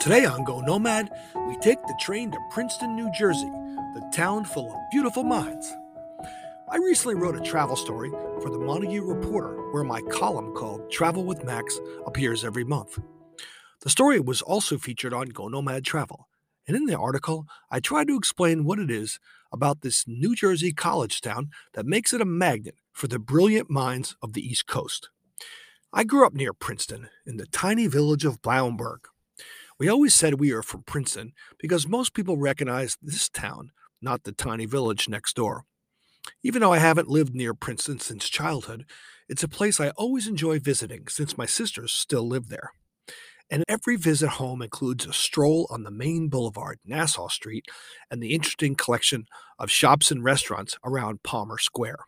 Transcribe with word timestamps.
Today 0.00 0.24
on 0.24 0.44
GoNOMAD, 0.44 1.08
we 1.48 1.56
take 1.58 1.82
the 1.82 1.98
train 2.00 2.30
to 2.30 2.38
Princeton, 2.50 2.96
New 2.96 3.10
Jersey, 3.12 3.50
the 3.94 4.10
town 4.14 4.44
full 4.44 4.72
of 4.72 4.78
beautiful 4.90 5.24
minds. 5.24 5.72
I 6.70 6.76
recently 6.76 7.14
wrote 7.14 7.36
a 7.36 7.40
travel 7.40 7.76
story 7.76 8.10
for 8.40 8.50
the 8.50 8.58
Montague 8.58 9.02
Reporter, 9.02 9.70
where 9.72 9.84
my 9.84 10.00
column 10.02 10.54
called 10.54 10.90
Travel 10.90 11.24
with 11.24 11.44
Max 11.44 11.78
appears 12.06 12.44
every 12.44 12.64
month. 12.64 12.98
The 13.82 13.90
story 13.90 14.20
was 14.20 14.42
also 14.42 14.78
featured 14.78 15.12
on 15.12 15.32
GoNOMAD 15.32 15.84
Travel, 15.84 16.28
and 16.66 16.76
in 16.76 16.86
the 16.86 16.98
article, 16.98 17.46
I 17.70 17.80
tried 17.80 18.06
to 18.08 18.16
explain 18.16 18.64
what 18.64 18.78
it 18.78 18.90
is 18.90 19.18
about 19.52 19.80
this 19.80 20.04
New 20.06 20.34
Jersey 20.34 20.72
college 20.72 21.20
town 21.20 21.50
that 21.74 21.86
makes 21.86 22.12
it 22.12 22.20
a 22.20 22.26
magnet 22.26 22.76
for 22.92 23.08
the 23.08 23.18
brilliant 23.18 23.68
minds 23.68 24.16
of 24.22 24.32
the 24.34 24.42
East 24.42 24.66
Coast. 24.66 25.10
I 25.92 26.04
grew 26.04 26.24
up 26.24 26.34
near 26.34 26.52
Princeton 26.52 27.08
in 27.26 27.36
the 27.36 27.46
tiny 27.46 27.88
village 27.88 28.24
of 28.24 28.40
Blawenburg. 28.42 29.00
We 29.80 29.88
always 29.88 30.14
said 30.14 30.34
we 30.34 30.52
are 30.52 30.62
from 30.62 30.82
Princeton 30.82 31.32
because 31.58 31.88
most 31.88 32.12
people 32.12 32.36
recognize 32.36 32.98
this 33.00 33.30
town, 33.30 33.70
not 34.02 34.24
the 34.24 34.32
tiny 34.32 34.66
village 34.66 35.08
next 35.08 35.34
door. 35.34 35.64
Even 36.42 36.60
though 36.60 36.74
I 36.74 36.78
haven't 36.78 37.08
lived 37.08 37.34
near 37.34 37.54
Princeton 37.54 37.98
since 37.98 38.28
childhood, 38.28 38.84
it's 39.26 39.42
a 39.42 39.48
place 39.48 39.80
I 39.80 39.88
always 39.90 40.28
enjoy 40.28 40.58
visiting 40.58 41.08
since 41.08 41.38
my 41.38 41.46
sisters 41.46 41.92
still 41.92 42.28
live 42.28 42.50
there. 42.50 42.72
And 43.50 43.64
every 43.68 43.96
visit 43.96 44.28
home 44.28 44.60
includes 44.60 45.06
a 45.06 45.14
stroll 45.14 45.66
on 45.70 45.82
the 45.82 45.90
main 45.90 46.28
boulevard, 46.28 46.78
Nassau 46.84 47.28
Street, 47.28 47.64
and 48.10 48.22
the 48.22 48.34
interesting 48.34 48.74
collection 48.74 49.24
of 49.58 49.70
shops 49.70 50.10
and 50.10 50.22
restaurants 50.22 50.76
around 50.84 51.22
Palmer 51.22 51.56
Square. 51.56 52.00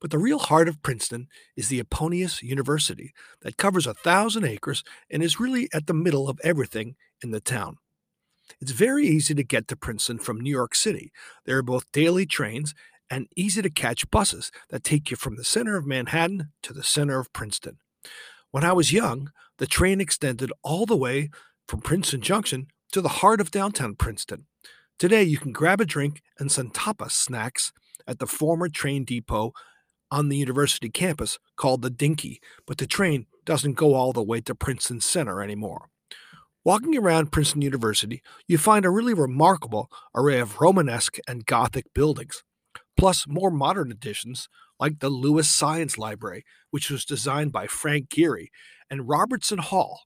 But 0.00 0.10
the 0.10 0.18
real 0.18 0.38
heart 0.38 0.68
of 0.68 0.82
Princeton 0.82 1.28
is 1.56 1.68
the 1.68 1.80
eponymous 1.80 2.42
University 2.42 3.12
that 3.42 3.56
covers 3.56 3.86
a 3.86 3.94
thousand 3.94 4.44
acres 4.44 4.82
and 5.10 5.22
is 5.22 5.40
really 5.40 5.68
at 5.72 5.86
the 5.86 5.94
middle 5.94 6.28
of 6.28 6.40
everything 6.42 6.96
in 7.22 7.30
the 7.30 7.40
town. 7.40 7.78
It's 8.60 8.72
very 8.72 9.06
easy 9.06 9.34
to 9.34 9.44
get 9.44 9.68
to 9.68 9.76
Princeton 9.76 10.18
from 10.18 10.40
New 10.40 10.50
York 10.50 10.74
City. 10.74 11.12
There 11.44 11.58
are 11.58 11.62
both 11.62 11.92
daily 11.92 12.26
trains 12.26 12.74
and 13.10 13.28
easy 13.36 13.62
to 13.62 13.70
catch 13.70 14.10
buses 14.10 14.50
that 14.70 14.84
take 14.84 15.10
you 15.10 15.16
from 15.16 15.36
the 15.36 15.44
center 15.44 15.76
of 15.76 15.86
Manhattan 15.86 16.52
to 16.62 16.72
the 16.72 16.82
center 16.82 17.18
of 17.18 17.32
Princeton. 17.32 17.78
When 18.50 18.64
I 18.64 18.72
was 18.72 18.92
young, 18.92 19.30
the 19.58 19.66
train 19.66 20.00
extended 20.00 20.52
all 20.62 20.86
the 20.86 20.96
way 20.96 21.30
from 21.66 21.80
Princeton 21.80 22.22
Junction 22.22 22.68
to 22.92 23.00
the 23.00 23.08
heart 23.08 23.40
of 23.40 23.50
downtown 23.50 23.94
Princeton. 23.94 24.46
Today, 24.98 25.22
you 25.22 25.38
can 25.38 25.52
grab 25.52 25.80
a 25.80 25.84
drink 25.84 26.22
and 26.38 26.50
some 26.50 26.70
tapas 26.70 27.12
snacks 27.12 27.72
at 28.08 28.18
the 28.18 28.26
former 28.26 28.68
train 28.68 29.04
depot 29.04 29.52
on 30.10 30.28
the 30.28 30.36
university 30.36 30.88
campus 30.88 31.38
called 31.56 31.82
the 31.82 31.90
Dinky, 31.90 32.40
but 32.66 32.78
the 32.78 32.86
train 32.86 33.26
doesn't 33.44 33.74
go 33.74 33.94
all 33.94 34.12
the 34.12 34.22
way 34.22 34.40
to 34.40 34.54
Princeton 34.54 35.00
Center 35.00 35.42
anymore. 35.42 35.90
Walking 36.64 36.96
around 36.98 37.30
Princeton 37.30 37.62
University, 37.62 38.22
you 38.46 38.58
find 38.58 38.84
a 38.84 38.90
really 38.90 39.14
remarkable 39.14 39.90
array 40.14 40.40
of 40.40 40.60
Romanesque 40.60 41.18
and 41.28 41.46
Gothic 41.46 41.86
buildings, 41.94 42.42
plus 42.96 43.26
more 43.28 43.50
modern 43.50 43.92
additions 43.92 44.48
like 44.80 44.98
the 44.98 45.08
Lewis 45.08 45.48
Science 45.48 45.98
Library, 45.98 46.44
which 46.70 46.90
was 46.90 47.04
designed 47.04 47.52
by 47.52 47.66
Frank 47.66 48.08
Gehry, 48.08 48.48
and 48.90 49.08
Robertson 49.08 49.58
Hall, 49.58 50.02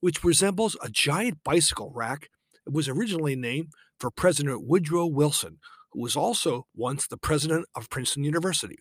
which 0.00 0.24
resembles 0.24 0.76
a 0.82 0.88
giant 0.88 1.38
bicycle 1.44 1.90
rack. 1.94 2.28
It 2.66 2.72
was 2.72 2.88
originally 2.88 3.36
named 3.36 3.72
for 3.98 4.10
President 4.10 4.66
Woodrow 4.66 5.06
Wilson, 5.06 5.58
who 5.90 6.00
was 6.00 6.16
also 6.16 6.66
once 6.74 7.06
the 7.06 7.16
president 7.16 7.66
of 7.74 7.90
Princeton 7.90 8.24
University. 8.24 8.78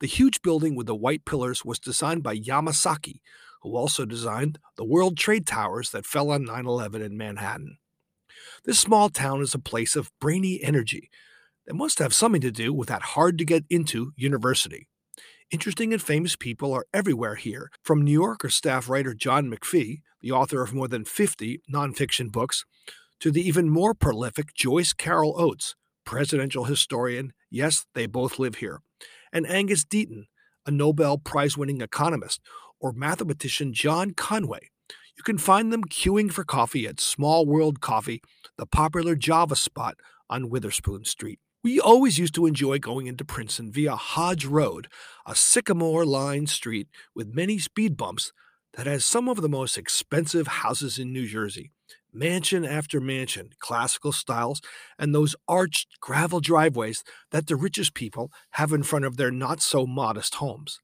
The 0.00 0.06
huge 0.06 0.42
building 0.42 0.74
with 0.74 0.86
the 0.86 0.94
white 0.94 1.24
pillars 1.24 1.64
was 1.64 1.78
designed 1.78 2.22
by 2.22 2.36
Yamasaki, 2.36 3.20
who 3.62 3.76
also 3.76 4.04
designed 4.04 4.58
the 4.76 4.84
World 4.84 5.16
Trade 5.16 5.46
Towers 5.46 5.90
that 5.90 6.06
fell 6.06 6.30
on 6.30 6.44
9 6.44 6.66
11 6.66 7.02
in 7.02 7.16
Manhattan. 7.16 7.78
This 8.64 8.78
small 8.78 9.08
town 9.10 9.42
is 9.42 9.54
a 9.54 9.58
place 9.58 9.96
of 9.96 10.10
brainy 10.20 10.60
energy 10.62 11.10
that 11.66 11.74
must 11.74 11.98
have 11.98 12.14
something 12.14 12.40
to 12.40 12.50
do 12.50 12.72
with 12.72 12.88
that 12.88 13.02
hard 13.02 13.38
to 13.38 13.44
get 13.44 13.64
into 13.68 14.12
university. 14.16 14.88
Interesting 15.50 15.92
and 15.92 16.00
famous 16.00 16.36
people 16.36 16.72
are 16.72 16.86
everywhere 16.94 17.34
here, 17.34 17.70
from 17.82 18.02
New 18.02 18.12
Yorker 18.12 18.50
staff 18.50 18.88
writer 18.88 19.14
John 19.14 19.50
McPhee, 19.50 20.00
the 20.20 20.30
author 20.30 20.62
of 20.62 20.72
more 20.72 20.88
than 20.88 21.04
50 21.04 21.60
nonfiction 21.72 22.30
books, 22.30 22.64
to 23.18 23.30
the 23.30 23.46
even 23.46 23.68
more 23.68 23.92
prolific 23.92 24.54
Joyce 24.54 24.92
Carol 24.92 25.34
Oates, 25.36 25.74
presidential 26.10 26.64
historian. 26.64 27.32
Yes, 27.52 27.86
they 27.94 28.06
both 28.06 28.40
live 28.40 28.56
here 28.56 28.82
and 29.32 29.48
Angus 29.48 29.84
Deaton, 29.84 30.24
a 30.66 30.70
Nobel 30.72 31.18
Prize 31.18 31.56
winning 31.56 31.80
economist, 31.80 32.40
or 32.80 32.92
mathematician 32.92 33.72
John 33.72 34.14
Conway. 34.14 34.70
You 35.16 35.22
can 35.22 35.38
find 35.38 35.72
them 35.72 35.84
queuing 35.84 36.32
for 36.32 36.42
coffee 36.42 36.84
at 36.88 36.98
Small 36.98 37.46
World 37.46 37.80
Coffee, 37.80 38.22
the 38.58 38.66
popular 38.66 39.14
Java 39.14 39.54
spot 39.54 39.98
on 40.28 40.50
Witherspoon 40.50 41.04
Street. 41.04 41.38
We 41.62 41.78
always 41.78 42.18
used 42.18 42.34
to 42.34 42.46
enjoy 42.46 42.80
going 42.80 43.06
into 43.06 43.24
Princeton 43.24 43.70
via 43.70 43.94
Hodge 43.94 44.46
Road, 44.46 44.88
a 45.24 45.36
sycamore 45.36 46.04
lined 46.04 46.50
street 46.50 46.88
with 47.14 47.36
many 47.36 47.60
speed 47.60 47.96
bumps 47.96 48.32
that 48.74 48.88
has 48.88 49.04
some 49.04 49.28
of 49.28 49.42
the 49.42 49.48
most 49.48 49.78
expensive 49.78 50.48
houses 50.48 50.98
in 50.98 51.12
New 51.12 51.28
Jersey 51.28 51.70
mansion 52.12 52.64
after 52.64 53.00
mansion, 53.00 53.50
classical 53.58 54.12
styles, 54.12 54.60
and 54.98 55.14
those 55.14 55.36
arched 55.48 55.88
gravel 56.00 56.40
driveways 56.40 57.04
that 57.30 57.46
the 57.46 57.56
richest 57.56 57.94
people 57.94 58.30
have 58.52 58.72
in 58.72 58.82
front 58.82 59.04
of 59.04 59.16
their 59.16 59.30
not 59.30 59.60
so 59.60 59.86
modest 59.86 60.36
homes. 60.36 60.80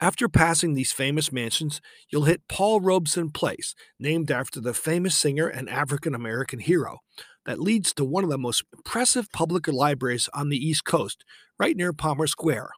After 0.00 0.28
passing 0.28 0.74
these 0.74 0.90
famous 0.90 1.30
mansions, 1.30 1.80
you'll 2.10 2.24
hit 2.24 2.48
Paul 2.48 2.80
Robeson 2.80 3.30
Place, 3.30 3.76
named 4.00 4.32
after 4.32 4.60
the 4.60 4.74
famous 4.74 5.16
singer 5.16 5.46
and 5.46 5.70
African 5.70 6.12
American 6.12 6.58
hero, 6.58 6.98
that 7.46 7.60
leads 7.60 7.92
to 7.94 8.04
one 8.04 8.24
of 8.24 8.30
the 8.30 8.38
most 8.38 8.64
impressive 8.76 9.30
public 9.32 9.68
libraries 9.68 10.28
on 10.34 10.48
the 10.48 10.56
East 10.56 10.84
Coast, 10.84 11.24
right 11.58 11.76
near 11.76 11.92
Palmer 11.92 12.26
Square. 12.26 12.70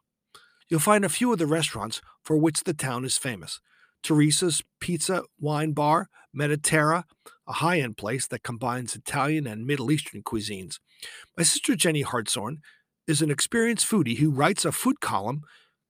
You'll 0.69 0.79
find 0.79 1.03
a 1.03 1.09
few 1.09 1.31
of 1.31 1.39
the 1.39 1.47
restaurants 1.47 2.01
for 2.23 2.37
which 2.37 2.63
the 2.63 2.73
town 2.73 3.05
is 3.05 3.17
famous, 3.17 3.59
Teresa's 4.03 4.61
Pizza 4.79 5.23
Wine 5.39 5.73
Bar, 5.73 6.09
Mediterra, 6.35 7.05
a 7.47 7.53
high 7.53 7.79
end 7.79 7.97
place 7.97 8.27
that 8.27 8.43
combines 8.43 8.95
Italian 8.95 9.47
and 9.47 9.65
Middle 9.65 9.91
Eastern 9.91 10.23
cuisines. 10.23 10.79
My 11.37 11.43
sister 11.43 11.75
Jenny 11.75 12.01
Hartshorne 12.01 12.61
is 13.07 13.21
an 13.21 13.31
experienced 13.31 13.89
foodie 13.89 14.17
who 14.17 14.31
writes 14.31 14.65
a 14.65 14.71
food 14.71 14.99
column 14.99 15.43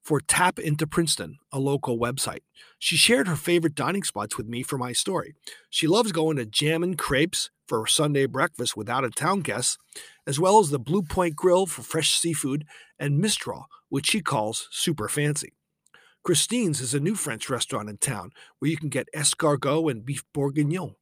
for 0.03 0.21
Tap 0.21 0.59
into 0.59 0.85
Princeton, 0.85 1.39
a 1.51 1.59
local 1.59 1.97
website. 1.97 2.41
She 2.77 2.95
shared 2.95 3.27
her 3.27 3.35
favorite 3.35 3.73
dining 3.73 4.03
spots 4.03 4.37
with 4.37 4.47
me 4.47 4.61
for 4.61 4.77
my 4.77 4.91
story. 4.93 5.33
She 5.69 5.87
loves 5.87 6.11
going 6.11 6.37
to 6.37 6.45
Jammin' 6.45 6.95
Crepes 6.95 7.49
for 7.67 7.87
Sunday 7.87 8.27
breakfast 8.27 8.77
without 8.77 9.03
a 9.03 9.09
town 9.09 9.39
guests, 9.41 9.77
as 10.27 10.39
well 10.39 10.59
as 10.59 10.69
the 10.69 10.77
Blue 10.77 11.01
Point 11.01 11.35
Grill 11.35 11.65
for 11.65 11.81
fresh 11.81 12.11
seafood 12.13 12.65
and 12.99 13.19
Mistral, 13.19 13.65
which 13.89 14.07
she 14.11 14.21
calls 14.21 14.67
super 14.69 15.07
fancy. 15.07 15.53
Christine's 16.23 16.81
is 16.81 16.93
a 16.93 16.99
new 16.99 17.15
French 17.15 17.49
restaurant 17.49 17.89
in 17.89 17.97
town 17.97 18.31
where 18.59 18.69
you 18.69 18.77
can 18.77 18.89
get 18.89 19.09
escargot 19.15 19.89
and 19.89 20.05
beef 20.05 20.23
bourguignon. 20.33 20.95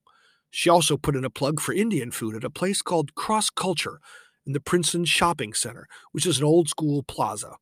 She 0.55 0.69
also 0.69 0.97
put 0.97 1.15
in 1.15 1.25
a 1.25 1.31
plug 1.31 1.59
for 1.59 1.73
Indian 1.73 2.11
food 2.11 2.35
at 2.35 2.43
a 2.43 2.49
place 2.51 2.83
called 2.83 3.15
Cross 3.15 3.49
Culture 3.49 3.99
in 4.45 4.53
the 4.53 4.59
Princeton 4.59 5.03
Shopping 5.03 5.51
Center, 5.51 5.87
which 6.11 6.27
is 6.27 6.37
an 6.37 6.43
old 6.43 6.69
school 6.69 7.01
plaza 7.01 7.55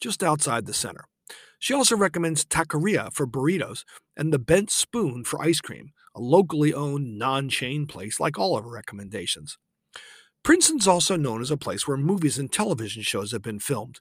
just 0.00 0.22
outside 0.22 0.64
the 0.64 0.72
center. 0.72 1.06
She 1.58 1.74
also 1.74 1.96
recommends 1.96 2.44
Taqueria 2.44 3.12
for 3.12 3.26
burritos 3.26 3.82
and 4.16 4.32
the 4.32 4.38
Bent 4.38 4.70
Spoon 4.70 5.24
for 5.24 5.42
ice 5.42 5.60
cream, 5.60 5.90
a 6.14 6.20
locally 6.20 6.72
owned 6.72 7.18
non 7.18 7.48
chain 7.48 7.84
place 7.84 8.20
like 8.20 8.38
all 8.38 8.56
of 8.56 8.62
her 8.62 8.70
recommendations. 8.70 9.58
Princeton's 10.44 10.86
also 10.86 11.16
known 11.16 11.42
as 11.42 11.50
a 11.50 11.56
place 11.56 11.88
where 11.88 11.96
movies 11.96 12.38
and 12.38 12.52
television 12.52 13.02
shows 13.02 13.32
have 13.32 13.42
been 13.42 13.58
filmed. 13.58 13.98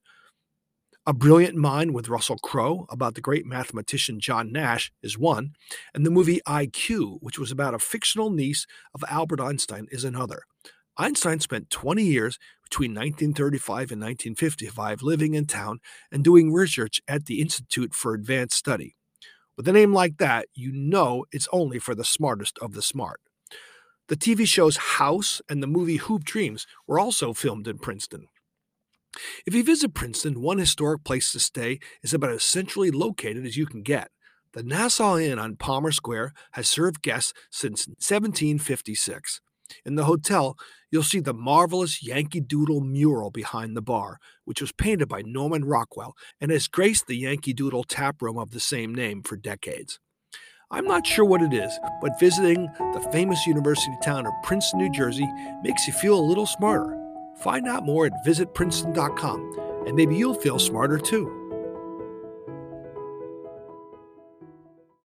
A 1.08 1.14
Brilliant 1.14 1.56
Mind 1.56 1.94
with 1.94 2.10
Russell 2.10 2.40
Crowe 2.40 2.88
about 2.90 3.14
the 3.14 3.22
great 3.22 3.46
mathematician 3.46 4.20
John 4.20 4.52
Nash 4.52 4.92
is 5.04 5.20
one, 5.20 5.52
and 5.94 6.04
the 6.04 6.10
movie 6.10 6.42
IQ, 6.48 7.20
which 7.22 7.38
was 7.38 7.52
about 7.52 7.76
a 7.76 7.80
fictional 7.80 8.32
niece 8.32 8.66
of 8.92 9.04
Albert 9.08 9.40
Einstein, 9.40 9.86
is 9.92 10.04
another. 10.04 10.42
Einstein 10.98 11.40
spent 11.40 11.70
20 11.70 12.02
years 12.02 12.40
between 12.64 12.90
1935 12.90 13.92
and 13.92 14.02
1955 14.02 15.04
living 15.04 15.36
in 15.36 15.46
town 15.46 15.78
and 16.12 16.24
doing 16.24 16.52
research 16.52 17.00
at 17.08 17.28
the 17.28 17.40
Institute 17.40 17.94
for 17.94 18.16
Advanced 18.16 18.58
Study. 18.58 18.96
With 19.58 19.68
a 19.68 19.74
name 19.74 19.94
like 19.94 20.18
that, 20.18 20.48
you 20.56 20.72
know 20.72 21.26
it's 21.32 21.48
only 21.52 21.78
for 21.78 21.94
the 21.94 22.04
smartest 22.04 22.58
of 22.64 22.74
the 22.74 22.82
smart. 22.82 23.22
The 24.08 24.18
TV 24.18 24.48
shows 24.48 24.78
House 24.78 25.40
and 25.48 25.62
the 25.62 25.68
movie 25.68 25.98
Hoop 25.98 26.24
Dreams 26.24 26.66
were 26.88 26.98
also 26.98 27.32
filmed 27.32 27.68
in 27.68 27.78
Princeton. 27.78 28.28
If 29.46 29.54
you 29.54 29.64
visit 29.64 29.94
Princeton, 29.94 30.42
one 30.42 30.58
historic 30.58 31.04
place 31.04 31.32
to 31.32 31.40
stay 31.40 31.80
is 32.04 32.14
about 32.14 32.32
as 32.32 32.44
centrally 32.44 32.92
located 32.92 33.46
as 33.46 33.58
you 33.58 33.66
can 33.66 33.82
get. 33.82 34.10
The 34.54 34.64
Nassau 34.64 35.18
Inn 35.18 35.38
on 35.38 35.58
Palmer 35.58 35.92
Square 35.92 36.34
has 36.52 36.68
served 36.68 37.02
guests 37.02 37.34
since 37.52 37.88
1756. 37.88 39.42
In 39.84 39.96
the 39.96 40.06
hotel, 40.06 40.58
you'll 40.92 41.04
see 41.04 41.20
the 41.20 41.34
marvelous 41.34 42.04
Yankee 42.04 42.40
Doodle 42.40 42.82
mural 42.82 43.32
behind 43.32 43.76
the 43.76 43.82
bar, 43.82 44.20
which 44.46 44.62
was 44.62 44.72
painted 44.72 45.10
by 45.10 45.24
Norman 45.26 45.66
Rockwell 45.66 46.16
and 46.40 46.52
has 46.52 46.68
graced 46.68 47.08
the 47.08 47.18
Yankee 47.18 47.54
Doodle 47.54 47.84
tap 47.84 48.22
room 48.22 48.38
of 48.38 48.52
the 48.52 48.60
same 48.60 48.94
name 48.94 49.24
for 49.24 49.36
decades. 49.36 50.00
I'm 50.72 50.86
not 50.86 51.06
sure 51.06 51.26
what 51.26 51.42
it 51.42 51.54
is, 51.54 51.78
but 52.02 52.20
visiting 52.20 52.68
the 52.94 53.08
famous 53.12 53.46
university 53.46 53.96
town 54.04 54.26
of 54.26 54.34
Princeton, 54.44 54.80
New 54.80 54.92
Jersey 54.92 55.28
makes 55.64 55.86
you 55.88 55.94
feel 55.94 56.20
a 56.20 56.22
little 56.22 56.48
smarter. 56.48 57.05
Find 57.38 57.68
out 57.68 57.86
more 57.86 58.06
at 58.06 58.26
visitprinceton.com, 58.26 59.84
and 59.88 59.96
maybe 59.96 60.16
you'll 60.16 60.34
feel 60.34 60.60
smarter 60.60 60.98
too. 60.98 61.45